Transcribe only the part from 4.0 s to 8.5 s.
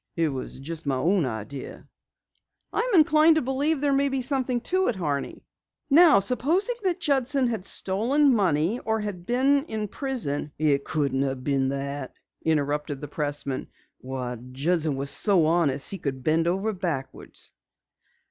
be something to it, Horney. Now supposing that Judson had stolen